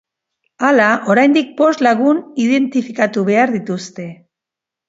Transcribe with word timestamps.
Hala, 0.69 0.87
oraindik 1.15 1.51
bost 1.59 1.85
lagun 1.87 2.23
identifikatu 2.47 3.27
behar 3.29 3.55
dituzte. 3.59 4.09